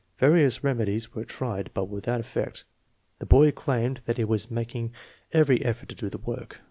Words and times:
Various 0.17 0.63
remedies 0.63 1.13
were 1.13 1.25
tried, 1.25 1.69
but 1.75 1.83
without 1.85 2.19
effect. 2.19 2.63
The 3.19 3.27
boy 3.27 3.51
claimed 3.51 3.97
that 4.07 4.17
he 4.17 4.23
was 4.23 4.49
making 4.49 4.93
every 5.31 5.63
effort 5.63 5.89
to 5.89 5.95
do 5.95 6.09
the 6.09 6.17
work. 6.17 6.59